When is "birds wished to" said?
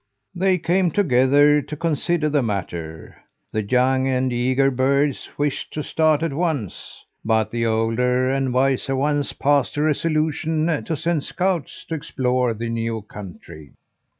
4.71-5.83